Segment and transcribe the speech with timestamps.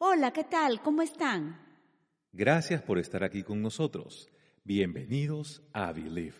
[0.00, 0.80] Hola, ¿qué tal?
[0.80, 1.58] ¿Cómo están?
[2.30, 4.28] Gracias por estar aquí con nosotros.
[4.62, 6.36] Bienvenidos a Believe.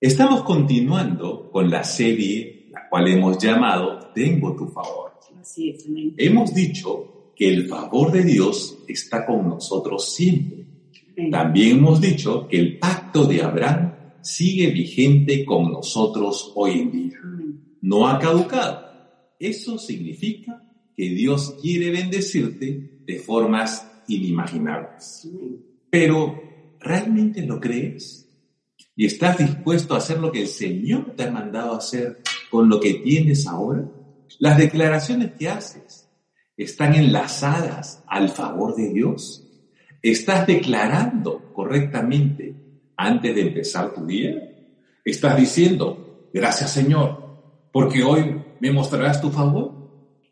[0.00, 5.20] Estamos continuando con la serie, la cual hemos llamado Tengo tu favor.
[5.38, 6.14] Así es, amén.
[6.16, 10.64] Hemos dicho que el favor de Dios está con nosotros siempre.
[11.14, 11.30] Amén.
[11.30, 13.92] También hemos dicho que el pacto de Abraham
[14.22, 17.18] sigue vigente con nosotros hoy en día.
[17.22, 17.76] Amén.
[17.82, 18.86] No ha caducado.
[19.38, 20.62] Eso significa
[20.96, 25.28] que Dios quiere bendecirte de formas inimaginables.
[25.90, 26.42] Pero,
[26.80, 28.28] ¿realmente lo crees?
[28.94, 32.80] ¿Y estás dispuesto a hacer lo que el Señor te ha mandado hacer con lo
[32.80, 33.84] que tienes ahora?
[34.38, 36.08] Las declaraciones que haces
[36.56, 39.46] están enlazadas al favor de Dios.
[40.02, 42.54] ¿Estás declarando correctamente
[42.96, 44.34] antes de empezar tu día?
[45.04, 49.75] ¿Estás diciendo, gracias Señor, porque hoy me mostrarás tu favor?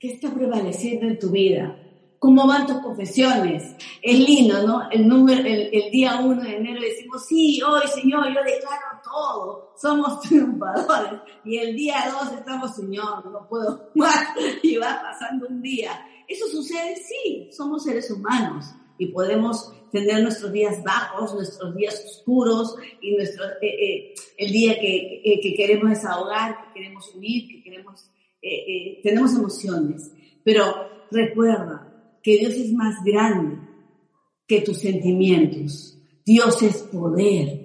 [0.05, 1.79] ¿Qué está prevaleciendo en tu vida?
[2.19, 3.75] ¿Cómo van tus confesiones?
[4.03, 4.91] Es lindo, ¿no?
[4.91, 9.73] El, número, el, el día 1 de enero decimos, sí, hoy Señor, yo declaro todo,
[9.81, 11.23] somos triunfadores.
[11.47, 14.29] Y el día 2 estamos, Señor, no puedo más.
[14.63, 15.93] Y va pasando un día.
[16.29, 16.97] ¿Eso sucede?
[16.97, 23.47] Sí, somos seres humanos y podemos tener nuestros días bajos, nuestros días oscuros y nuestro,
[23.63, 28.11] eh, eh, el día que, eh, que queremos desahogar, que queremos huir, que queremos,
[28.45, 30.11] eh, eh, tenemos emociones.
[30.43, 30.65] Pero
[31.11, 33.57] recuerda que Dios es más grande
[34.47, 35.99] que tus sentimientos.
[36.25, 37.65] Dios es poder.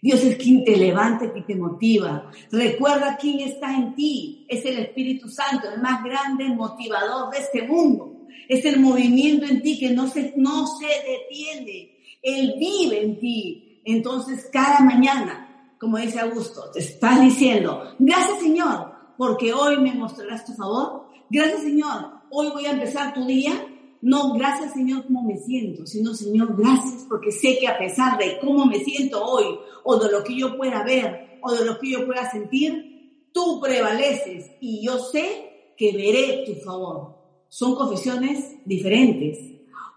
[0.00, 2.30] Dios es quien te levanta, quien te motiva.
[2.52, 4.46] Recuerda quién está en ti.
[4.48, 8.26] Es el Espíritu Santo, el más grande motivador de este mundo.
[8.48, 11.96] Es el movimiento en ti que no se, no se detiene.
[12.22, 13.80] Él vive en ti.
[13.84, 20.46] Entonces, cada mañana, como dice Augusto, te estás diciendo, gracias Señor, porque hoy me mostrarás
[20.46, 21.02] tu favor.
[21.28, 23.52] Gracias Señor, hoy voy a empezar tu día.
[24.00, 28.38] No, gracias Señor, cómo me siento, sino Señor, gracias porque sé que a pesar de
[28.38, 31.90] cómo me siento hoy, o de lo que yo pueda ver, o de lo que
[31.90, 37.16] yo pueda sentir, tú prevaleces y yo sé que veré tu favor.
[37.48, 39.38] Son confesiones diferentes.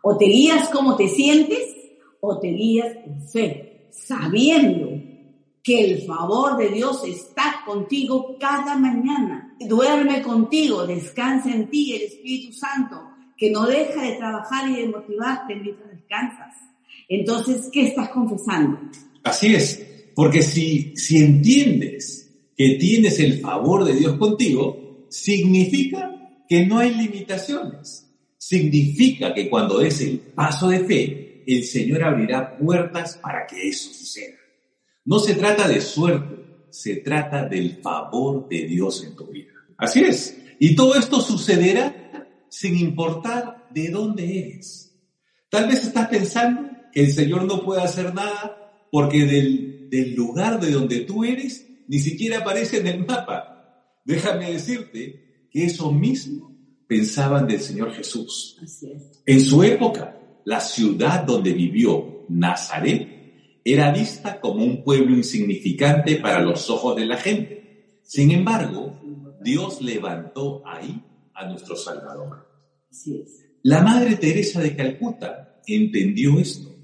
[0.01, 1.75] O te guías como te sientes,
[2.21, 5.10] o te guías por fe, sabiendo
[5.63, 9.55] que el favor de Dios está contigo cada mañana.
[9.59, 12.99] Duerme contigo, descansa en ti el Espíritu Santo,
[13.37, 16.55] que no deja de trabajar y de motivarte mientras descansas.
[17.07, 18.79] Entonces, ¿qué estás confesando?
[19.23, 19.85] Así es,
[20.15, 26.11] porque si, si entiendes que tienes el favor de Dios contigo, significa
[26.47, 28.07] que no hay limitaciones.
[28.37, 33.93] Significa que cuando des el paso de fe, el Señor abrirá puertas para que eso
[33.93, 34.40] suceda.
[35.05, 36.35] No se trata de suerte,
[36.69, 39.53] se trata del favor de Dios en tu vida.
[39.77, 40.37] Así es.
[40.59, 44.95] Y todo esto sucederá sin importar de dónde eres.
[45.49, 50.59] Tal vez estás pensando que el Señor no puede hacer nada porque del, del lugar
[50.59, 53.97] de donde tú eres ni siquiera aparece en el mapa.
[54.05, 56.55] Déjame decirte que eso mismo
[56.87, 58.57] pensaban del Señor Jesús.
[58.61, 59.21] Así es.
[59.25, 63.20] En su época, la ciudad donde vivió Nazaret
[63.63, 67.99] era vista como un pueblo insignificante para los ojos de la gente.
[68.03, 68.99] Sin embargo,
[69.41, 71.01] Dios levantó ahí
[71.33, 72.47] a nuestro Salvador.
[72.89, 73.45] Así es.
[73.63, 76.75] La Madre Teresa de Calcuta entendió esto.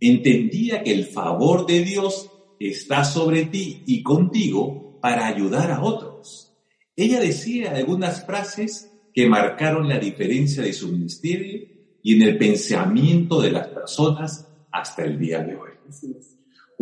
[0.00, 6.56] Entendía que el favor de Dios está sobre ti y contigo para ayudar a otros.
[6.96, 11.68] Ella decía algunas frases que marcaron la diferencia de su ministerio
[12.02, 15.70] y en el pensamiento de las personas hasta el día de hoy.
[15.88, 16.31] Así es.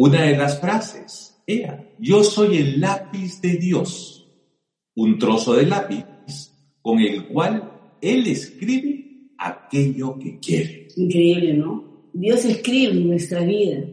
[0.02, 4.26] Una de las frases era, yo soy el lápiz de Dios,
[4.94, 6.06] un trozo de lápiz
[6.80, 10.88] con el cual Él escribe aquello que quiere.
[10.96, 12.08] Increíble, ¿no?
[12.14, 13.84] Dios escribe nuestra vida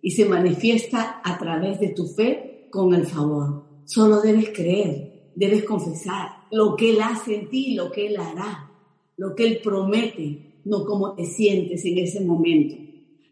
[0.00, 3.66] y se manifiesta a través de tu fe con el favor.
[3.84, 8.70] Solo debes creer, debes confesar lo que Él hace en ti, lo que Él hará,
[9.18, 12.89] lo que Él promete, no cómo te sientes en ese momento.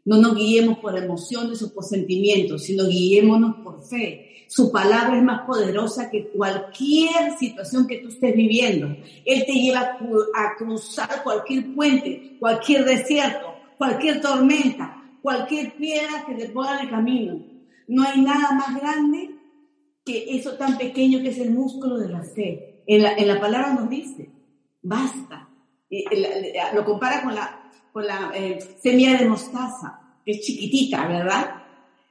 [0.09, 4.47] No nos guiemos por emociones o por sentimientos, sino guiémonos por fe.
[4.49, 8.87] Su palabra es más poderosa que cualquier situación que tú estés viviendo.
[9.27, 9.99] Él te lleva
[10.35, 17.45] a cruzar cualquier puente, cualquier desierto, cualquier tormenta, cualquier piedra que te ponga el camino.
[17.89, 19.37] No hay nada más grande
[20.07, 22.83] que eso tan pequeño que es el músculo de la fe.
[22.87, 24.31] En la, en la palabra nos dice,
[24.81, 25.51] basta.
[26.75, 29.98] lo compara con la, con la eh, semilla de mostaza,
[30.29, 31.63] que es chiquitita, ¿verdad?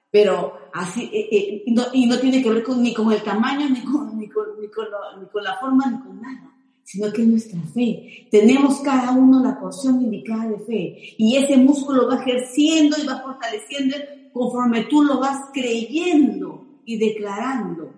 [0.10, 1.72] Pero así, eh, eh, y,
[2.08, 4.86] no, tiene que ver con, ni con el tamaño, ni con, ni, con, ni, con
[5.20, 8.28] ni con la forma, ni con nada sino que es nuestra fe.
[8.32, 13.22] Tenemos cada uno la porción indicada de fe y ese músculo va ejerciendo y va
[13.22, 13.98] fortaleciendo
[14.32, 17.92] conforme tú lo vas creyendo y declarando.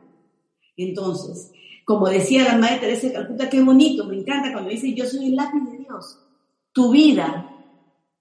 [0.75, 1.51] Entonces,
[1.86, 5.27] como decía la Madre Teresa de Calcuta, qué bonito, me encanta cuando dice yo soy
[5.27, 6.19] el lápiz de Dios.
[6.74, 7.48] Tu vida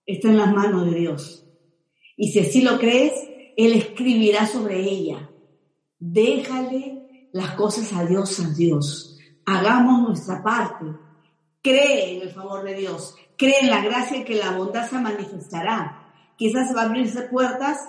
[0.04, 1.47] está en las manos de Dios.
[2.18, 3.14] Y si así lo crees,
[3.56, 5.30] Él escribirá sobre ella.
[5.98, 9.08] Déjale las cosas a Dios, a Dios
[9.48, 10.84] hagamos nuestra parte.
[11.62, 16.12] Cree en el favor de Dios, cree en la gracia que la bondad se manifestará.
[16.36, 17.88] Quizás va a abrirse puertas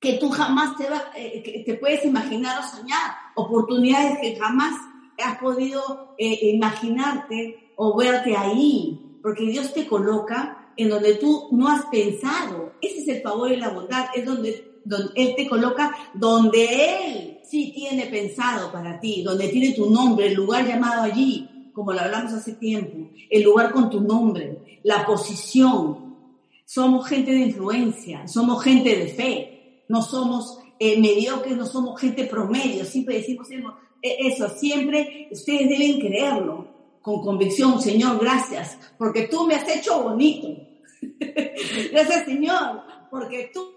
[0.00, 0.86] que tú jamás te,
[1.16, 4.74] eh, puedes imaginar o soñar, oportunidades que jamás
[5.22, 11.68] has podido eh, imaginarte o verte ahí, porque Dios te coloca en donde tú no
[11.68, 12.72] has pensado.
[12.80, 14.80] Ese es el favor y la bondad, es donde,
[15.14, 20.34] Él te coloca donde Él sí tiene pensado para ti, donde tiene tu nombre, el
[20.34, 26.14] lugar llamado allí, como lo hablamos hace tiempo, el lugar con tu nombre, la posición.
[26.64, 32.24] Somos gente de influencia, somos gente de fe, no somos eh, mediocres, no somos gente
[32.24, 36.73] promedio, siempre decimos eh, eso, siempre ustedes deben creerlo
[37.04, 40.48] con convicción, Señor, gracias, porque tú me has hecho bonito.
[41.92, 42.80] gracias, Señor,
[43.10, 43.74] porque tú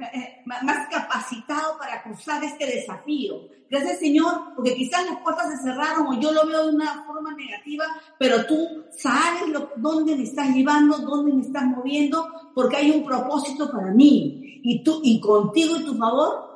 [0.00, 3.48] eh, más capacitado para cruzar este desafío.
[3.70, 7.32] Gracias Señor, porque quizás las puertas se cerraron o yo lo veo de una forma
[7.34, 7.84] negativa,
[8.18, 12.26] pero tú sabes lo, dónde me estás llevando, dónde me estás moviendo,
[12.56, 14.60] porque hay un propósito para mí.
[14.64, 16.48] Y tú, y contigo y tu favor,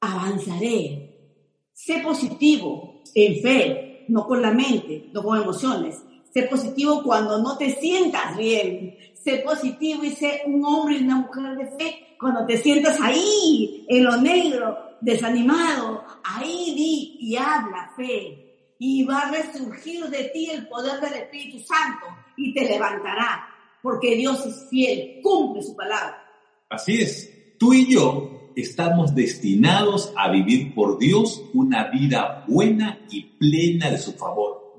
[0.00, 1.44] avanzaré.
[1.72, 6.02] Sé positivo, en fe, no con la mente, no con emociones.
[6.32, 8.96] Sé positivo cuando no te sientas bien.
[9.14, 13.84] Sé positivo y sé un hombre y una mujer de fe cuando te sientas ahí,
[13.88, 18.74] en lo negro, desanimado, ahí di y habla fe.
[18.78, 22.06] Y va a resurgir de ti el poder del Espíritu Santo
[22.36, 23.48] y te levantará,
[23.82, 26.24] porque Dios es fiel, cumple su palabra.
[26.68, 33.22] Así es, tú y yo estamos destinados a vivir por Dios una vida buena y
[33.22, 34.78] plena de su favor.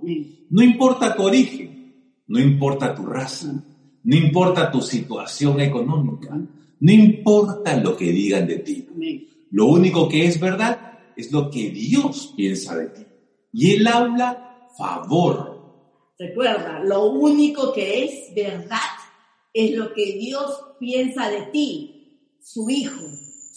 [0.49, 3.53] No importa tu origen, no importa tu raza,
[4.03, 6.37] no importa tu situación económica,
[6.79, 8.85] no importa lo que digan de ti.
[9.51, 13.05] Lo único que es verdad es lo que Dios piensa de ti.
[13.53, 16.13] Y Él habla favor.
[16.17, 18.77] Recuerda, lo único que es verdad
[19.53, 23.05] es lo que Dios piensa de ti, su hijo,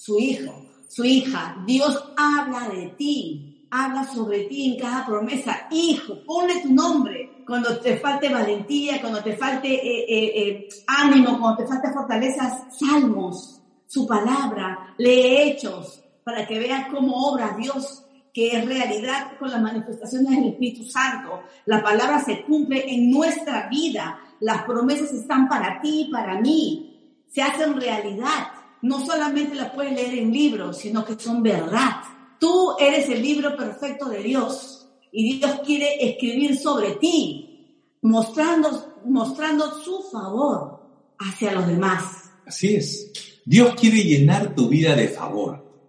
[0.02, 1.62] su hijo, su hija.
[1.64, 5.68] Dios habla de ti, habla sobre ti en cada promesa.
[5.70, 11.38] Hijo, ponle tu nombre, cuando te falte valentía, cuando te falte eh, eh, eh, ánimo,
[11.38, 18.04] cuando te falte fortaleza, salmos, su palabra, lee hechos, para que veas cómo obra Dios,
[18.34, 21.42] que es realidad con las manifestaciones del Espíritu Santo.
[21.66, 27.22] La palabra se cumple en nuestra vida, las promesas están para ti y para mí,
[27.28, 28.61] se hacen realidad.
[28.82, 32.02] No solamente las puedes leer en libros, sino que son verdad.
[32.38, 39.80] Tú eres el libro perfecto de Dios y Dios quiere escribir sobre ti, mostrando, mostrando
[39.80, 40.80] su favor
[41.18, 42.30] hacia los demás.
[42.46, 43.12] Así es.
[43.44, 45.86] Dios quiere llenar tu vida de favor.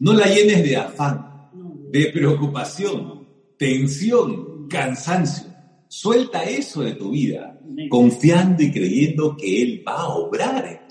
[0.00, 1.50] No la llenes de afán,
[1.90, 5.46] de preocupación, tensión, cansancio.
[5.88, 10.83] Suelta eso de tu vida, confiando y creyendo que Él va a obrar.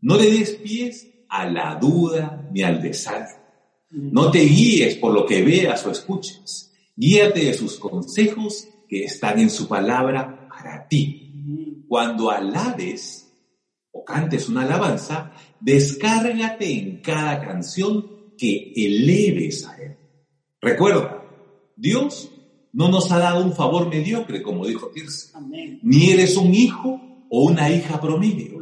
[0.00, 3.38] No le des pies a la duda ni al desánimo.
[3.90, 6.72] No te guíes por lo que veas o escuches.
[6.94, 11.32] Guíate de sus consejos que están en su palabra para ti.
[11.88, 13.30] Cuando alabes
[13.92, 19.96] o cantes una alabanza, descárgate en cada canción que eleves a Él.
[20.60, 21.24] Recuerda,
[21.76, 22.30] Dios
[22.72, 25.40] no nos ha dado un favor mediocre, como dijo Tirsa.
[25.82, 27.00] Ni eres un hijo
[27.30, 28.57] o una hija promedio,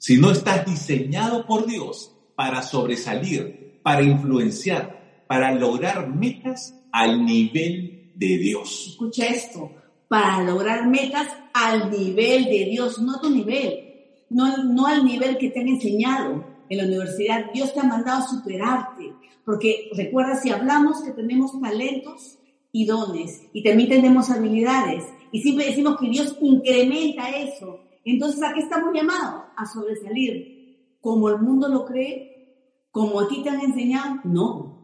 [0.00, 8.38] sino estás diseñado por Dios para sobresalir para influenciar, para lograr metas al nivel de
[8.38, 8.88] Dios.
[8.90, 9.70] Escucha esto,
[10.08, 13.86] para lograr metas al nivel de Dios, no a tu nivel.
[14.28, 17.46] no, no al nivel que te han enseñado en la universidad.
[17.52, 19.12] Dios te ha mandado a superarte,
[19.44, 22.38] porque recuerda, si hablamos que tenemos talentos
[22.72, 28.52] y dones, y también tenemos habilidades, y siempre decimos que Dios incrementa eso, entonces ¿a
[28.52, 29.44] qué estamos llamados?
[29.56, 30.96] A sobresalir.
[31.00, 34.80] Como el mundo lo cree, como a ti te han enseñado, no.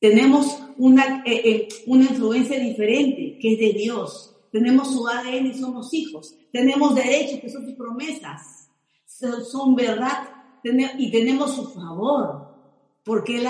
[0.00, 4.36] Tenemos una, eh, eh, una influencia diferente, que es de Dios.
[4.52, 6.34] Tenemos su ADN y somos hijos.
[6.52, 8.70] Tenemos derechos, que son sus promesas.
[9.06, 10.28] Son verdad
[10.62, 12.48] y tenemos su favor.
[13.04, 13.48] Porque él,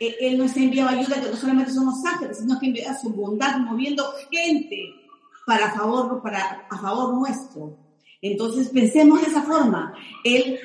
[0.00, 3.58] él, nos ha enviado ayuda, que no solamente somos ángeles, sino que envía su bondad
[3.58, 5.01] moviendo gente
[5.46, 7.78] para favor, para, a favor nuestro.
[8.20, 9.94] Entonces pensemos de esa forma.
[10.24, 10.58] Él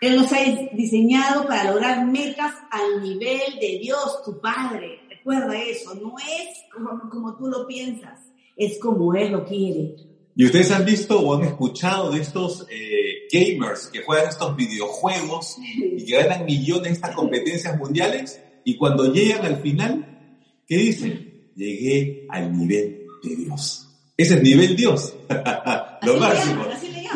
[0.00, 0.38] él nos ha
[0.72, 5.00] diseñado para lograr metas al nivel de Dios, tu Padre.
[5.08, 6.58] Recuerda eso, no es
[7.10, 8.20] como, tú lo piensas,
[8.56, 9.96] es como Él lo quiere.
[10.38, 15.56] ¿Y ustedes han visto o han escuchado de estos eh, gamers que juegan estos videojuegos
[15.74, 18.40] y que ganan millones de estas competencias mundiales?
[18.64, 21.52] Y cuando llegan al final, ¿qué dicen?
[21.56, 23.85] Llegué al nivel de Dios.
[24.16, 25.14] Ese es nivel Dios.
[26.02, 26.64] lo máximo.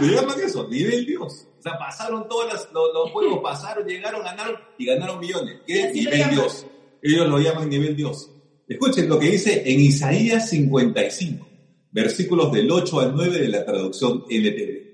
[0.01, 1.47] Le llaman eso, nivel Dios.
[1.59, 5.61] O sea, pasaron todos los, juegos, pasaron, llegaron, ganaron y ganaron millones.
[5.67, 6.67] ¿Qué es nivel Dios?
[7.03, 8.31] Ellos lo llaman nivel Dios.
[8.69, 11.47] Escuchen lo que dice en Isaías 55,
[11.91, 14.91] versículos del 8 al 9 de la traducción LTV.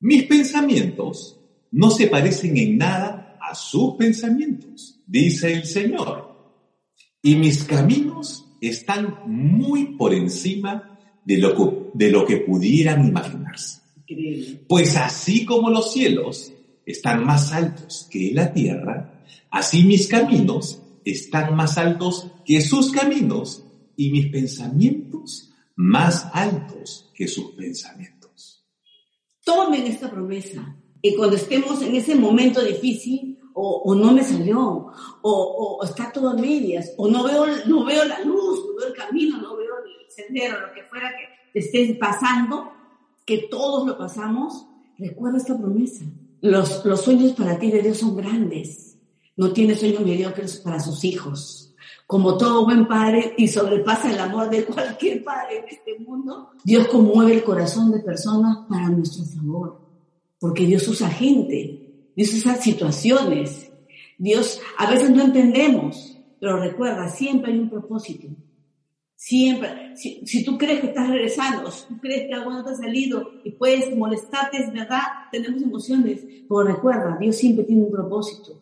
[0.00, 1.38] Mis pensamientos
[1.72, 6.32] no se parecen en nada a sus pensamientos, dice el Señor.
[7.22, 10.91] Y mis caminos están muy por encima
[11.24, 13.80] de lo que, de lo que pudieran imaginarse.
[14.68, 16.52] Pues así como los cielos
[16.84, 23.64] están más altos que la tierra, así mis caminos están más altos que sus caminos
[23.96, 28.64] y mis pensamientos más altos que sus pensamientos.
[29.44, 34.86] Tomen esta promesa y cuando estemos en ese momento difícil, o, no me salió,
[35.22, 38.94] o, está todo a medias, o no veo, no veo la luz, no veo el
[38.94, 39.61] camino, no veo
[40.14, 42.72] sendero, lo que fuera que te estés pasando,
[43.24, 44.66] que todos lo pasamos,
[44.98, 46.04] recuerda esta promesa.
[46.40, 48.98] Los, los sueños para ti de Dios son grandes.
[49.36, 51.74] No tiene sueños mediocres para sus hijos.
[52.06, 56.86] Como todo buen padre y sobrepasa el amor de cualquier padre en este mundo, Dios
[56.88, 59.80] conmueve el corazón de personas para nuestro favor.
[60.38, 63.70] Porque Dios usa gente, Dios usa situaciones.
[64.18, 68.28] Dios, a veces no entendemos, pero recuerda, siempre hay un propósito.
[69.24, 72.74] Siempre, si, tú crees que estás regresando, si tú crees que algo no te ha
[72.74, 75.00] salido y puedes molestarte, es verdad,
[75.30, 78.60] tenemos emociones, pero recuerda, Dios siempre tiene un propósito.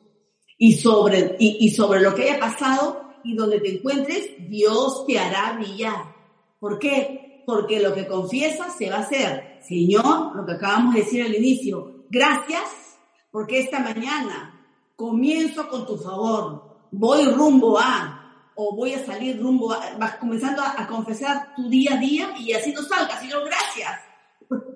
[0.58, 5.56] Y sobre, y, sobre lo que haya pasado y donde te encuentres, Dios te hará
[5.56, 6.14] brillar.
[6.58, 7.42] ¿Por qué?
[7.46, 9.60] Porque lo que confiesas se va a hacer.
[9.66, 12.98] Señor, lo que acabamos de decir al inicio, gracias
[13.30, 14.60] porque esta mañana
[14.94, 18.19] comienzo con tu favor, voy rumbo a,
[18.62, 22.74] o voy a salir rumbo, vas comenzando a, confesar tu día a día y así
[22.74, 23.98] no salgas, Señor, gracias,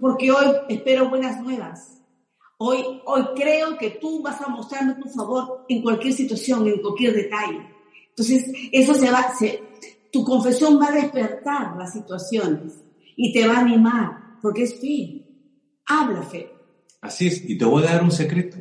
[0.00, 2.00] porque hoy espero buenas nuevas.
[2.56, 7.14] Hoy, hoy creo que tú vas a mostrarme tu favor en cualquier situación, en cualquier
[7.14, 7.60] detalle.
[8.08, 9.62] Entonces, eso se va, se,
[10.10, 12.80] tu confesión va a despertar las situaciones
[13.16, 15.26] y te va a animar, porque es fe.
[15.84, 16.50] Habla fe.
[17.02, 18.56] Así es, y te voy a dar un secreto.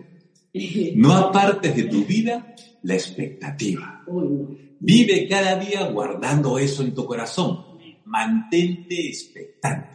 [0.95, 4.03] No apartes de tu vida la expectativa.
[4.85, 7.79] Vive cada día guardando eso en tu corazón.
[8.03, 9.87] Mantente expectante.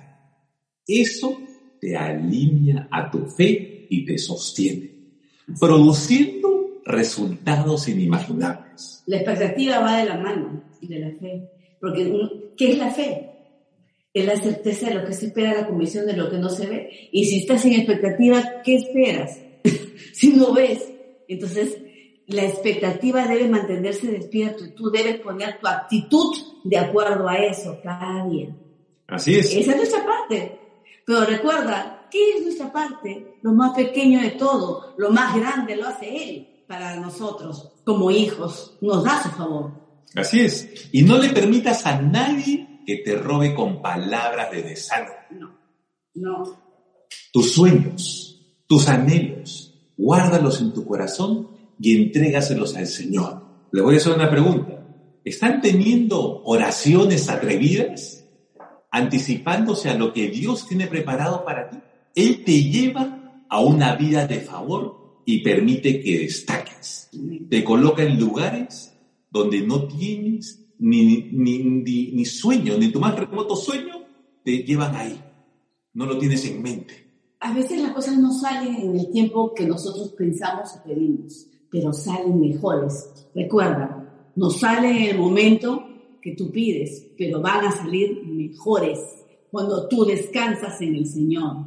[0.86, 1.38] Eso
[1.78, 4.90] te alinea a tu fe y te sostiene,
[5.60, 9.02] produciendo resultados inimaginables.
[9.04, 11.50] La expectativa va de la mano de la fe.
[11.78, 12.10] Porque,
[12.56, 13.30] ¿qué es la fe?
[14.14, 16.66] Es la certeza de lo que se espera, la convicción de lo que no se
[16.66, 17.10] ve.
[17.12, 19.38] Y si estás sin expectativa, ¿qué esperas?
[20.14, 20.90] si no ves,
[21.28, 21.76] entonces
[22.28, 27.80] la expectativa debe mantenerse despierto y tú debes poner tu actitud de acuerdo a eso
[27.82, 28.54] cada día.
[29.06, 29.54] Así es.
[29.54, 30.60] Esa es nuestra parte.
[31.06, 33.38] Pero recuerda, ¿qué es nuestra parte?
[33.40, 38.76] Lo más pequeño de todo, lo más grande lo hace Él para nosotros, como hijos,
[38.82, 39.72] nos da su favor.
[40.14, 40.90] Así es.
[40.92, 45.14] Y no le permitas a nadie que te robe con palabras de desánimo.
[45.30, 45.58] No,
[46.14, 46.62] no.
[47.32, 53.42] Tus sueños, tus anhelos, guárdalos en tu corazón y entrégaselos al Señor.
[53.72, 54.84] Le voy a hacer una pregunta.
[55.24, 58.24] ¿Están teniendo oraciones atrevidas?
[58.90, 61.76] Anticipándose a lo que Dios tiene preparado para ti.
[62.14, 67.10] Él te lleva a una vida de favor y permite que destaques.
[67.50, 68.94] Te coloca en lugares
[69.30, 74.06] donde no tienes ni, ni, ni, ni sueño, ni tu más remoto sueño,
[74.44, 75.20] te llevan ahí.
[75.92, 77.08] No lo tienes en mente.
[77.40, 81.92] a veces las cosas no salen en el tiempo que nosotros pensamos o pedimos, pero
[81.92, 83.10] salen mejores.
[83.34, 85.84] Recuerda, no salen en el momento
[86.22, 88.98] que tú pides, pero van a salir mejores
[89.50, 91.66] cuando tú descansas en el Señor.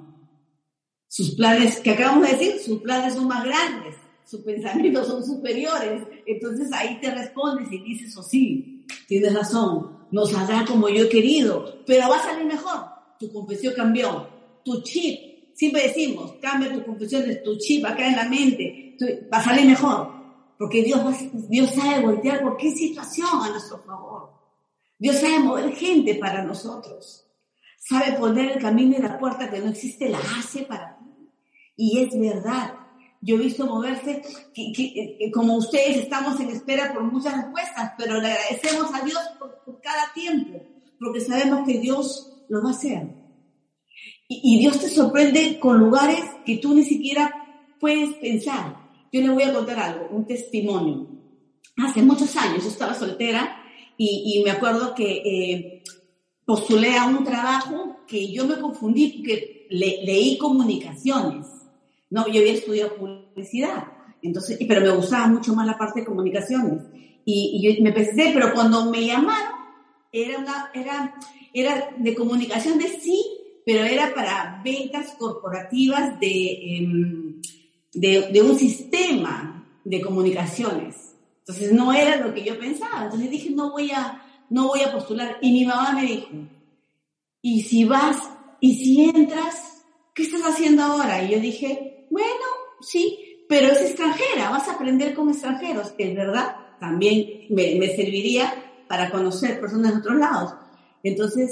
[1.07, 6.03] Sus planes, que acabamos de decir, sus planes son más grandes, sus pensamientos son superiores.
[6.25, 11.09] Entonces ahí te respondes y dices, oh sí, tienes razón, no saldrá como yo he
[11.09, 12.79] querido, pero va a salir mejor.
[13.19, 14.27] Tu confesión cambió,
[14.63, 18.80] tu chip, siempre decimos, cambia tu confesión, tu chip acá en la mente,
[19.31, 20.21] va a salir mejor.
[20.57, 21.01] Porque Dios,
[21.49, 24.29] Dios sabe voltear cualquier situación a nuestro favor.
[24.99, 27.25] Dios sabe mover gente para nosotros.
[27.79, 31.31] Sabe poner el camino y la puerta que no existe, la hace para ti.
[31.75, 32.75] Y es verdad.
[33.21, 34.21] Yo he visto moverse,
[34.53, 39.81] que, como ustedes estamos en espera por muchas respuestas, pero le agradecemos a Dios por,
[39.81, 40.61] cada tiempo,
[40.99, 43.07] porque sabemos que Dios lo va a hacer.
[44.27, 47.31] Y, y Dios te sorprende con lugares que tú ni siquiera
[47.79, 48.80] puedes pensar.
[49.11, 51.07] Yo le voy a contar algo, un testimonio.
[51.77, 53.57] Hace muchos años yo estaba soltera
[53.97, 55.83] y, me acuerdo que eh,
[56.45, 61.47] postulé a un trabajo que yo me confundí porque leí comunicaciones.
[62.09, 63.85] No, yo había estudiado publicidad,
[64.21, 66.83] entonces, pero me gustaba mucho más la parte de comunicaciones.
[67.25, 69.61] Y, y yo me pensé, pero cuando me llamaron,
[71.53, 73.23] era de comunicación de sí,
[73.65, 77.41] pero era para ventas corporativas de, em,
[77.93, 81.15] de, de un sistema de comunicaciones.
[81.39, 83.03] Entonces no era lo que yo pensaba.
[83.03, 85.37] Entonces dije, no voy a, no voy a postular.
[85.41, 86.29] Y mi mamá me dijo,
[87.41, 88.17] ¿y si vas,
[88.59, 89.83] y si entras,
[90.13, 91.23] qué estás haciendo ahora?
[91.23, 92.45] Y yo dije, bueno,
[92.81, 93.17] sí,
[93.49, 98.53] pero es extranjera, vas a aprender con extranjeros, es verdad, también me, me serviría
[98.87, 100.53] para conocer personas de otros lados.
[101.03, 101.51] Entonces,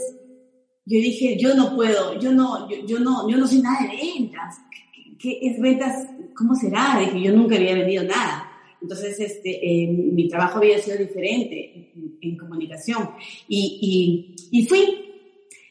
[0.86, 4.58] yo dije, yo no puedo, yo no, yo, no, yo no sé nada de ventas.
[4.72, 6.08] ¿Qué, qué es ventas?
[6.36, 7.00] ¿Cómo será?
[7.00, 8.50] Dije, yo nunca había vendido nada.
[8.82, 13.10] Entonces, este, eh, mi trabajo había sido diferente en, en comunicación.
[13.48, 14.80] Y, y, y, fui,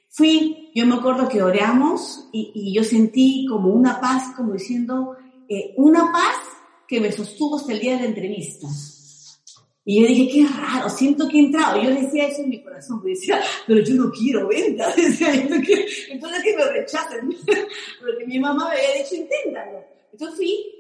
[0.09, 5.17] fui, yo me acuerdo que oramos y, y yo sentí como una paz, como diciendo,
[5.49, 6.37] eh, una paz
[6.87, 8.69] que me sostuvo hasta el día de la entrevista.
[9.91, 11.83] Y yo dije, qué raro, siento que he entrado.
[11.83, 14.95] Yo decía eso en mi corazón, me decía, pero yo no quiero ventas.
[14.99, 17.31] Entonces que me rechacen.
[18.01, 19.98] Porque mi mamá me había dicho, inténtalo.
[20.13, 20.79] Entonces fui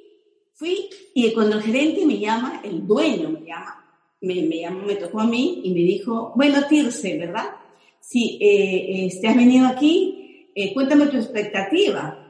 [0.58, 4.96] Fui y cuando el gerente me llama, el dueño me llama, me, me llamó, me
[4.96, 7.44] tocó a mí y me dijo, bueno, Tirce, ¿verdad?
[8.00, 12.28] Si eh, este, has venido aquí, eh, cuéntame tu expectativa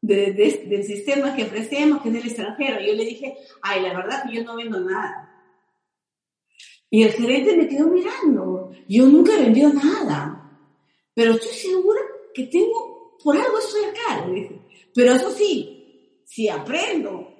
[0.00, 2.80] de, de, del sistema que ofrecemos, que es del extranjero.
[2.80, 5.28] Y yo le dije, ay, la verdad que yo no vendo nada.
[6.88, 8.70] Y el gerente me quedó mirando.
[8.88, 10.56] Yo nunca he nada.
[11.14, 12.00] Pero estoy segura
[12.32, 14.24] que tengo, por algo estoy acá.
[14.94, 15.75] Pero eso sí,
[16.36, 17.32] si aprendo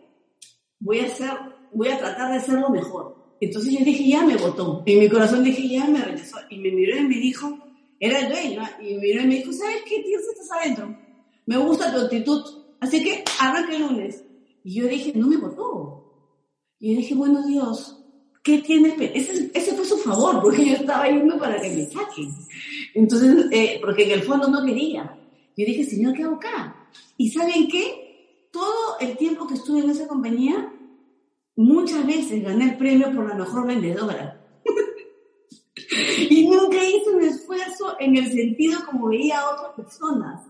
[0.81, 1.29] voy a hacer,
[1.75, 3.37] voy a tratar de hacerlo mejor.
[3.43, 4.83] Entonces yo dije, ya me votó.
[4.87, 6.39] En mi corazón dije, ya me rechazó.
[6.49, 7.59] Y me miró y me dijo,
[8.01, 10.19] era el dueño, y me miró y me dijo, ¿sabes qué, tío?
[10.19, 10.99] Estás adentro.
[11.45, 12.43] Me gusta tu actitud.
[12.81, 14.25] Así que arranca el lunes.
[14.65, 16.33] Y yo dije, no me votó.
[16.81, 18.03] Y yo dije, bueno, Dios,
[18.43, 18.95] ¿qué tienes?
[18.99, 22.31] Ese, ese fue su favor, porque yo estaba yendo para que me saquen.
[22.95, 25.19] Entonces, eh, porque en el fondo no quería.
[25.55, 26.89] Yo dije, Señor, ¿qué hago acá?
[27.19, 28.06] ¿Y saben qué?
[28.57, 30.73] Todo el tiempo que estuve en esa compañía,
[31.57, 34.41] muchas veces gané el premio por la mejor vendedora.
[36.31, 40.41] y nunca hice un esfuerzo en el sentido como veía a otras personas.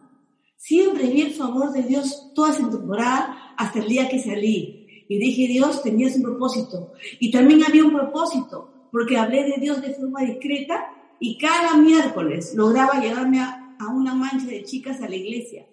[0.57, 4.87] Siempre vi el favor de Dios toda esa temporada hasta el día que salí.
[5.09, 6.92] Y dije, Dios, tenías un propósito.
[7.19, 12.55] Y también había un propósito, porque hablé de Dios de forma discreta y cada miércoles
[12.55, 15.66] lograba llevarme a, a una mancha de chicas a la iglesia.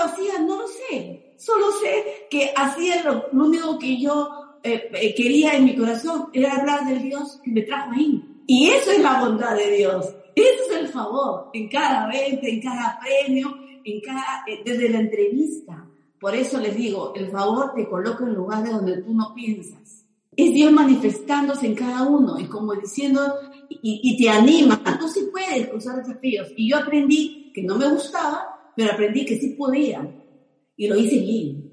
[0.00, 0.46] ¿Cómo lo?
[0.46, 4.28] No lo sé Solo sé que hacía lo, único que yo
[4.62, 8.22] eh, eh, quería en mi corazón, era hablar del Dios que me trajo ahí.
[8.46, 10.14] Y eso es la bondad de Dios.
[10.34, 15.00] Eso es el favor en cada venta, en cada premio, en cada, eh, desde la
[15.00, 15.86] entrevista.
[16.20, 20.04] Por eso les digo, el favor te coloca en lugares donde tú no piensas.
[20.36, 23.34] Es Dios manifestándose en cada uno y como diciendo,
[23.70, 26.48] y, y te anima, tú sí puedes cruzar desafíos.
[26.54, 30.10] Y yo aprendí que no me gustaba, pero aprendí que sí podía
[30.74, 31.70] y lo hice bien.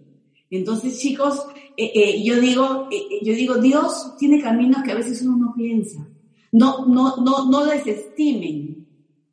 [0.50, 1.42] Entonces, chicos,
[1.78, 5.54] eh, eh, yo digo, eh, yo digo, Dios tiene caminos que a veces uno no
[5.56, 6.06] piensa.
[6.52, 8.86] No, no, no, no desestimen,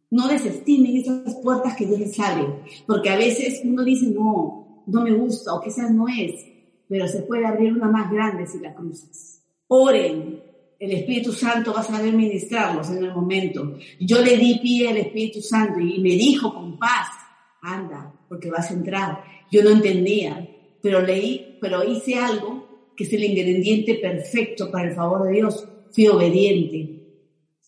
[0.09, 2.47] no desestimen esas puertas que Dios les abre,
[2.87, 6.47] porque a veces uno dice, no, no me gusta, o quizás no es,
[6.89, 9.43] pero se puede abrir una más grande si la cruzas.
[9.67, 10.41] Oren,
[10.79, 13.79] el Espíritu Santo va a saber ministrarlos en el momento.
[13.99, 17.24] Yo le di pie al Espíritu Santo y me dijo con paz,
[17.65, 19.25] anda, porque vas a entrar.
[19.51, 20.49] Yo no entendía,
[20.83, 25.67] pero leí, pero hice algo que es el ingrediente perfecto para el favor de Dios.
[25.93, 27.01] Fui obediente.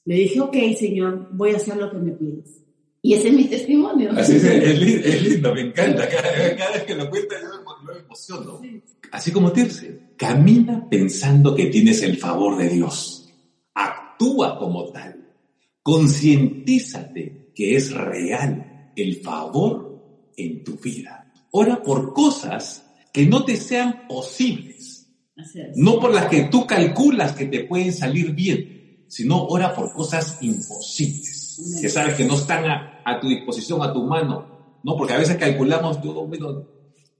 [0.04, 2.62] Le dije, ok, Señor, voy a hacer lo que me pides.
[3.02, 4.11] Y ese es mi testimonio.
[4.16, 6.09] Así es, es, li- es lindo, me encanta.
[6.09, 7.48] Cada, cada vez que lo cuentas yo
[7.87, 8.61] me, me emociono.
[9.12, 13.32] Así como Tirce, camina pensando que tienes el favor de Dios.
[13.74, 15.24] Actúa como tal.
[15.82, 19.86] Concientízate que es real el favor
[20.37, 21.33] en tu vida.
[21.53, 25.09] Ora por cosas que no te sean posibles.
[25.77, 30.38] No por las que tú calculas que te pueden salir bien, sino ora por cosas
[30.40, 34.96] imposibles, que sabes que no están a, a tu disposición, a tu mano, ¿no?
[34.96, 36.66] Porque a veces calculamos, yo bueno,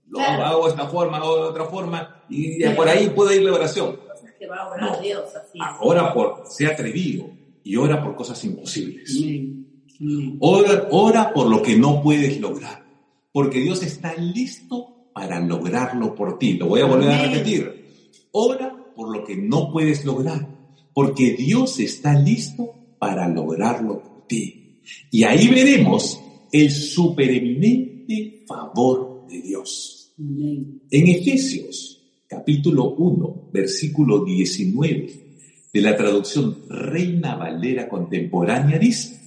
[0.07, 0.43] lo Claro.
[0.45, 2.63] hago de esta forma, hago de otra forma, y Sí.
[2.75, 3.99] por ahí puede ir la oración.
[4.39, 5.01] Que va a orar No.
[5.01, 5.59] Dios así.
[5.81, 7.29] Ora por, sea atrevido,
[7.63, 9.15] y ora por cosas imposibles.
[9.17, 9.67] Amén.
[9.99, 10.37] Amén.
[10.39, 12.85] Ora, ora por lo que no puedes lograr,
[13.31, 16.53] porque Dios está listo para lograrlo por ti.
[16.53, 17.85] Lo voy a volver a repetir.
[18.31, 20.47] Ora por lo que no puedes lograr,
[20.93, 24.81] porque Dios está listo para lograrlo por ti.
[25.11, 30.13] Y ahí veremos el supereminente favor de Dios.
[30.17, 30.81] Amén.
[30.89, 35.27] En Efesios capítulo 1, versículo 19
[35.73, 39.19] de la traducción Reina Valera Contemporánea dice,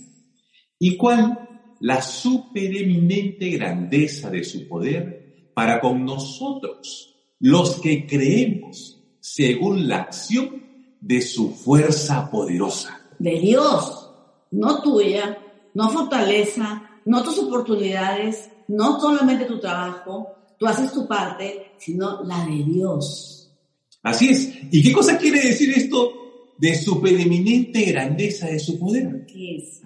[0.78, 1.49] y cuál
[1.80, 10.62] la supereminente grandeza de su poder para con nosotros, los que creemos, según la acción
[11.00, 13.00] de su fuerza poderosa.
[13.18, 14.10] De Dios,
[14.50, 15.38] no tuya,
[15.74, 22.44] no fortaleza, no tus oportunidades, no solamente tu trabajo, tú haces tu parte, sino la
[22.44, 23.50] de Dios.
[24.02, 24.52] Así es.
[24.70, 26.12] ¿Y qué cosa quiere decir esto
[26.58, 29.24] de supereminente grandeza de su poder?
[29.26, 29.80] ¿Qué es?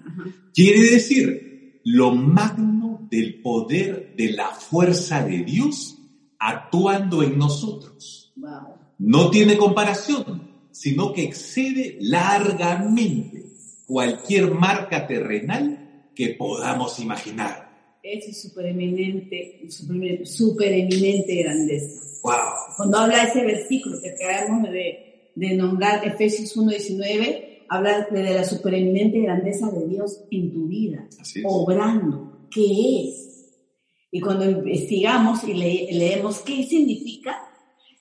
[0.53, 1.54] Quiere decir
[1.85, 5.97] lo magno del poder de la fuerza de Dios
[6.39, 8.33] actuando en nosotros.
[8.35, 8.75] Wow.
[8.97, 13.45] No tiene comparación, sino que excede largamente
[13.85, 17.99] cualquier marca terrenal que podamos imaginar.
[18.01, 22.01] Ese es supereminente, super, supereminente grandeza.
[22.23, 22.33] ¡Wow!
[22.77, 29.19] Cuando habla ese versículo que acabamos de, de nombrar, Efesios 1.19, habla de la supereminente
[29.21, 31.07] grandeza de Dios en tu vida,
[31.45, 32.47] obrando.
[32.51, 33.31] ¿Qué es?
[34.11, 37.37] Y cuando investigamos y le- leemos qué significa,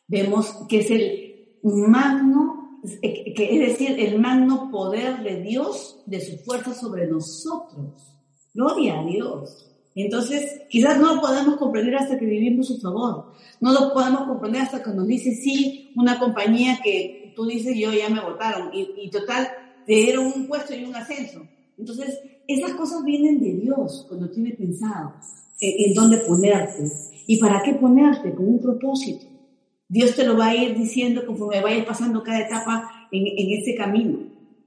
[0.07, 6.37] vemos que es el magno, que es decir, el magno poder de Dios, de su
[6.45, 8.03] fuerza sobre nosotros.
[8.53, 9.71] Gloria a Dios.
[9.97, 13.33] Entonces, quizás no lo podemos comprender hasta que vivimos su favor.
[13.61, 17.93] No lo podemos comprender hasta que nos dice, sí, una compañía que tú dices, yo
[17.93, 18.71] ya me votaron.
[18.75, 19.49] Y, y total,
[19.87, 21.47] te dieron un puesto y un ascenso.
[21.79, 25.15] Entonces, esas cosas vienen de Dios cuando tiene pensado
[25.61, 26.85] en, en dónde ponerte.
[27.27, 28.35] ¿Y para qué ponerte?
[28.35, 29.27] Con un propósito.
[29.89, 33.75] Dios te lo va a ir diciendo conforme vayas pasando cada etapa en, en ese
[33.75, 34.19] camino,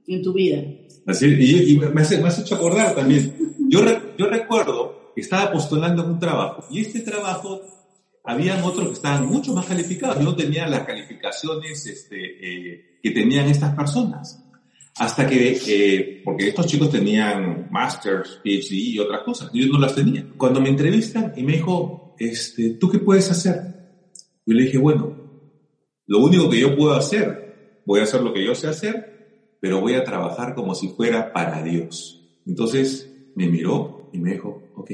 [0.07, 0.63] en tu vida.
[1.05, 3.35] Así, y, y me, hace- me has hecho acordar también.
[3.69, 7.61] Yo, re- yo recuerdo que estaba postulando en un trabajo y este trabajo
[8.27, 10.21] habían otros que estaban mucho más calificados.
[10.21, 14.43] No tenía las calificaciones este, eh, que tenían estas personas.
[14.97, 19.95] Hasta que, eh, porque estos chicos tenían masters, PhD y otras cosas, yo no las
[19.95, 20.27] tenía.
[20.35, 23.61] Cuando me entrevistan y me dijo, este, ¿tú qué puedes hacer?
[24.45, 25.15] Yo le dije, bueno,
[26.05, 29.79] lo único que yo puedo hacer, voy a hacer lo que yo sé hacer, pero
[29.79, 32.27] voy a trabajar como si fuera para Dios.
[32.45, 34.91] Entonces me miró y me dijo, ok.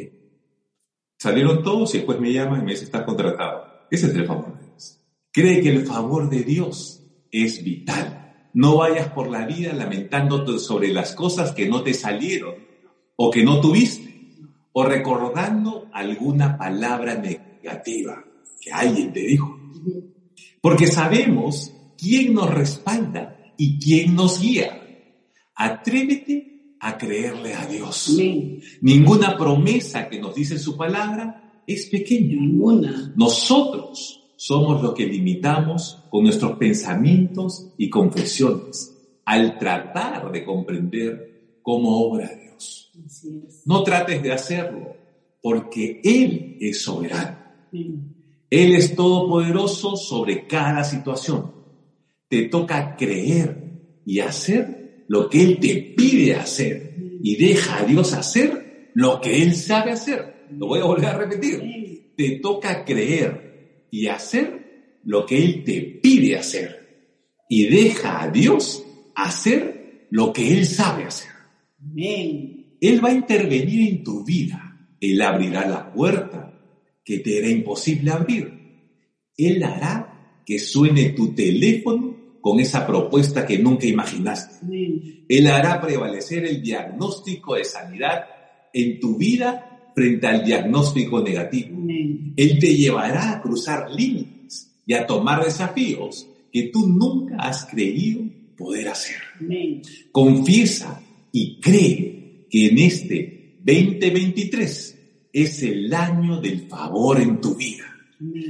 [1.24, 3.64] Salieron todos y después me llama y me dice, estás contratado.
[3.90, 5.00] Ese es el favor de Dios.
[5.32, 8.50] Cree que el favor de Dios es vital.
[8.54, 12.56] No vayas por la vida lamentándote sobre las cosas que no te salieron
[13.16, 14.42] o que no tuviste
[14.74, 18.22] o recordando alguna palabra negativa
[18.60, 19.58] que alguien te dijo.
[20.60, 24.78] Porque sabemos quién nos respalda y quién nos guía.
[25.56, 26.53] Atrévete
[26.84, 28.10] a creerle a Dios.
[28.14, 28.62] Amén.
[28.82, 32.36] Ninguna promesa que nos dice su palabra es pequeña.
[32.36, 33.14] Ninguna.
[33.16, 38.94] Nosotros somos los que limitamos con nuestros pensamientos y confesiones
[39.24, 42.92] al tratar de comprender cómo obra Dios.
[43.66, 44.98] No trates de hacerlo,
[45.42, 47.38] porque Él es soberano.
[47.72, 48.14] Amén.
[48.50, 51.54] Él es todopoderoso sobre cada situación.
[52.28, 58.14] Te toca creer y hacer lo que Él te pide hacer y deja a Dios
[58.14, 60.48] hacer lo que Él sabe hacer.
[60.52, 62.14] Lo voy a volver a repetir.
[62.16, 66.84] Te toca creer y hacer lo que Él te pide hacer
[67.50, 68.84] y deja a Dios
[69.16, 71.30] hacer lo que Él sabe hacer.
[71.80, 72.78] Amén.
[72.82, 74.88] Él va a intervenir en tu vida.
[75.00, 76.60] Él abrirá la puerta
[77.04, 78.54] que te era imposible abrir.
[79.38, 82.13] Él hará que suene tu teléfono
[82.44, 84.68] con esa propuesta que nunca imaginaste.
[85.30, 88.26] Él hará prevalecer el diagnóstico de sanidad
[88.74, 91.82] en tu vida frente al diagnóstico negativo.
[92.36, 98.24] Él te llevará a cruzar límites y a tomar desafíos que tú nunca has creído
[98.58, 99.22] poder hacer.
[100.12, 101.02] Confiesa
[101.32, 105.00] y cree que en este 2023
[105.32, 107.86] es el año del favor en tu vida.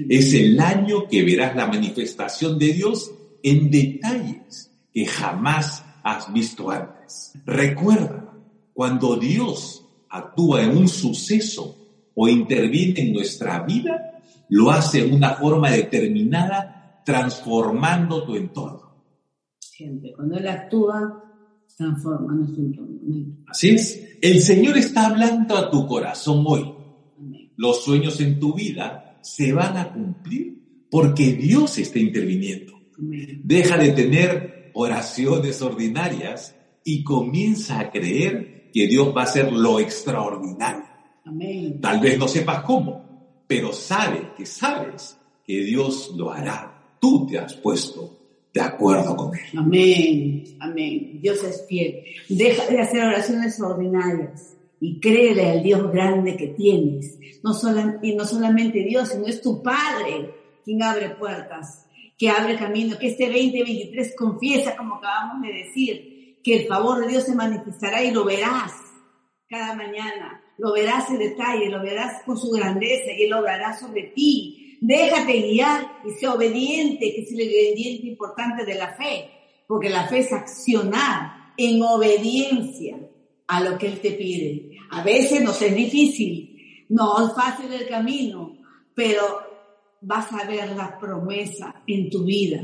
[0.09, 3.11] Es el año que verás la manifestación de Dios
[3.43, 7.33] en detalles que jamás has visto antes.
[7.45, 8.33] Recuerda,
[8.73, 11.77] cuando Dios actúa en un suceso
[12.15, 19.03] o interviene en nuestra vida, lo hace de una forma determinada, transformando tu entorno.
[19.59, 21.23] Siempre, cuando Él actúa,
[21.75, 22.99] transforma nuestro entorno.
[23.47, 24.17] Así es.
[24.21, 26.73] El Señor está hablando a tu corazón hoy.
[27.57, 32.73] Los sueños en tu vida se van a cumplir porque Dios está interviniendo.
[32.97, 39.79] Deja de tener oraciones ordinarias y comienza a creer que Dios va a hacer lo
[39.79, 40.83] extraordinario.
[41.81, 46.97] Tal vez no sepas cómo, pero sabe que sabes que Dios lo hará.
[46.99, 48.19] Tú te has puesto
[48.53, 49.57] de acuerdo con Él.
[49.57, 51.19] Amén, amén.
[51.21, 52.03] Dios es fiel.
[52.29, 57.17] Deja de hacer oraciones ordinarias y créele al Dios grande que tienes.
[57.43, 57.53] No
[58.01, 61.82] y no solamente Dios, sino es tu Padre quien abre puertas,
[62.17, 67.07] que abre camino, que este 2023 confiesa, como acabamos de decir, que el favor de
[67.07, 68.73] Dios se manifestará y lo verás
[69.49, 70.41] cada mañana.
[70.57, 75.39] Lo verás en detalle, lo verás con su grandeza y Él obrará sobre ti Déjate
[75.43, 79.29] guiar y sé obediente, que es el ingrediente importante de la fe,
[79.65, 82.97] porque la fe es accionar en obediencia
[83.47, 84.77] a lo que Él te pide.
[84.91, 88.57] A veces nos es difícil, no es fácil el camino,
[88.93, 89.52] pero
[90.03, 92.61] vas a ver la promesa en tu vida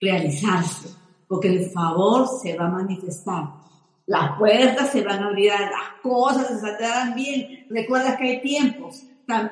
[0.00, 0.90] realizarse,
[1.26, 3.44] porque el favor se va a manifestar.
[4.06, 7.66] Las puertas se van a abrir, las cosas se saldrán bien.
[7.68, 9.02] Recuerda que hay tiempos,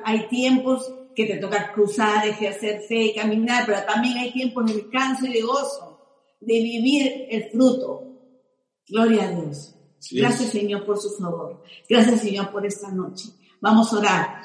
[0.03, 5.25] hay tiempos que te toca cruzar, ejercer fe, caminar, pero también hay tiempos de descanso
[5.27, 5.99] y de gozo,
[6.39, 8.03] de vivir el fruto.
[8.87, 9.75] Gloria a Dios.
[10.11, 11.61] Gracias Señor por su favor.
[11.89, 13.29] Gracias Señor por esta noche.
[13.61, 14.41] Vamos a orar.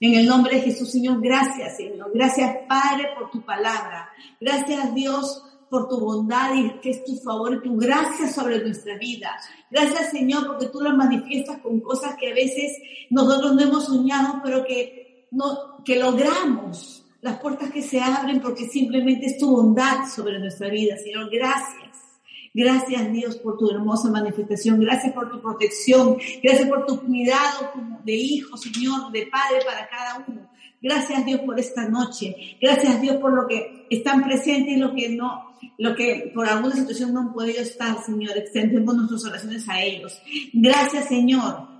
[0.00, 2.10] En el nombre de Jesús, Señor, gracias Señor.
[2.14, 4.08] Gracias Padre por tu palabra.
[4.40, 8.96] Gracias Dios por tu bondad y que es tu favor y tu gracia sobre nuestra
[8.96, 9.36] vida.
[9.70, 12.76] Gracias Señor porque tú lo manifiestas con cosas que a veces
[13.10, 18.66] nosotros no hemos soñado, pero que no, que logramos, las puertas que se abren porque
[18.66, 20.96] simplemente es tu bondad sobre nuestra vida.
[20.96, 22.07] Señor, gracias.
[22.58, 24.80] Gracias Dios por tu hermosa manifestación.
[24.80, 26.18] Gracias por tu protección.
[26.42, 27.70] Gracias por tu cuidado
[28.04, 30.50] de hijo, Señor, de padre para cada uno.
[30.82, 32.56] Gracias Dios por esta noche.
[32.60, 36.74] Gracias Dios por lo que están presentes y lo que no, lo que por alguna
[36.74, 38.36] situación no han podido estar, Señor.
[38.36, 40.20] Extendemos nuestras oraciones a ellos.
[40.52, 41.77] Gracias Señor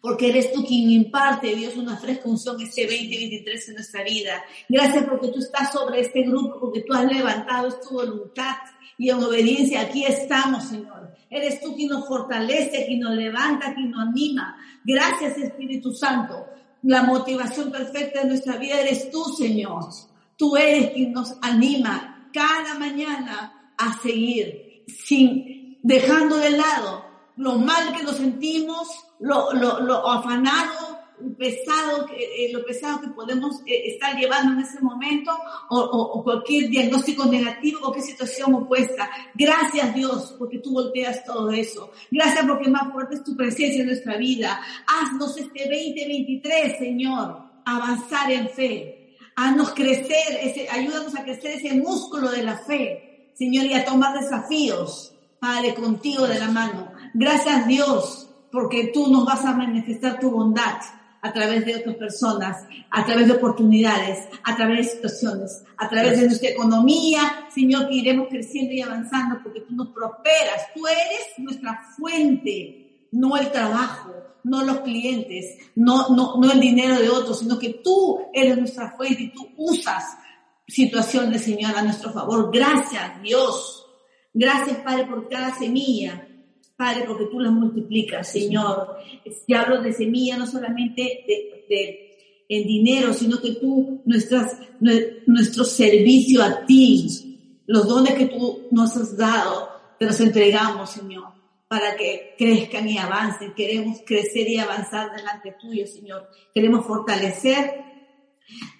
[0.00, 4.42] porque eres tú quien imparte, Dios, una fresca unción este 2023 en nuestra vida.
[4.68, 8.56] Gracias porque tú estás sobre este grupo, porque tú has levantado tu voluntad
[8.98, 11.14] y en obediencia aquí estamos, Señor.
[11.28, 14.56] Eres tú quien nos fortalece, quien nos levanta, quien nos anima.
[14.84, 16.46] Gracias, Espíritu Santo.
[16.82, 19.84] La motivación perfecta de nuestra vida eres tú, Señor.
[20.36, 27.04] Tú eres quien nos anima cada mañana a seguir, sin dejando de lado
[27.36, 28.88] lo mal que nos sentimos,
[29.20, 30.96] lo, lo, lo afanado,
[31.38, 35.32] pesado, eh, lo pesado que podemos eh, estar llevando en ese momento
[35.70, 39.10] o, o, cualquier diagnóstico negativo, cualquier situación opuesta.
[39.34, 41.90] Gracias Dios porque tú volteas todo eso.
[42.10, 44.60] Gracias porque más fuerte es tu presencia en nuestra vida.
[44.86, 49.16] Haznos este 2023, Señor, avanzar en fe.
[49.36, 55.12] Haznos crecer, ayúdanos a crecer ese músculo de la fe, Señor, y a tomar desafíos,
[55.38, 56.90] Padre, contigo de la mano.
[57.12, 60.78] Gracias Dios porque tú nos vas a manifestar tu bondad
[61.22, 66.20] a través de otras personas, a través de oportunidades, a través de situaciones, a través
[66.20, 70.72] de nuestra economía, Señor, que iremos creciendo y avanzando porque tú nos prosperas.
[70.74, 74.12] Tú eres nuestra fuente, no el trabajo,
[74.44, 78.92] no los clientes, no, no, no el dinero de otros, sino que tú eres nuestra
[78.92, 80.16] fuente y tú usas
[80.68, 82.50] situaciones, Señor, a nuestro favor.
[82.52, 83.86] Gracias, Dios.
[84.32, 86.25] Gracias, Padre, por cada semilla
[86.76, 88.98] Padre, porque tú las multiplicas, Señor.
[89.46, 91.24] Si hablo de semilla, no solamente
[91.68, 94.58] de, en dinero, sino que tú, nuestras,
[95.26, 101.34] nuestro servicio a ti, los dones que tú nos has dado, te los entregamos, Señor.
[101.68, 103.54] para que crezcan y avancen.
[103.54, 106.28] Queremos crecer y avanzar delante tuyo, Señor.
[106.54, 107.84] Queremos fortalecer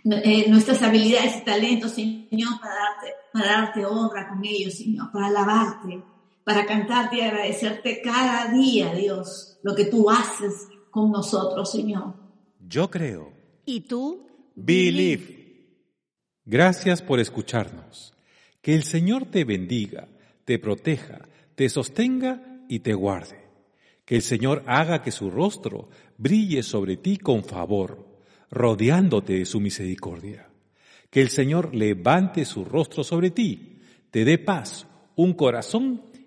[0.05, 5.27] eh, nuestras habilidades y talentos, Señor, para darte, para darte honra con ellos, Señor, para
[5.27, 6.01] alabarte,
[6.47, 12.15] para cantarte y agradecerte cada día, Dios, lo que tú haces con nosotros, Señor.
[12.61, 13.33] Yo creo.
[13.65, 14.29] ¿Y tú?
[14.55, 15.75] Believe.
[16.45, 18.15] Gracias por escucharnos.
[18.63, 20.07] Que el Señor te bendiga,
[20.45, 23.45] te proteja, te sostenga y te guarde.
[24.05, 28.21] Que el Señor haga que su rostro brille sobre ti con favor,
[28.53, 30.49] rodeándote de su misericordia.
[31.11, 33.81] Que el Señor levante su rostro sobre ti,
[34.13, 36.03] te dé paz, un corazón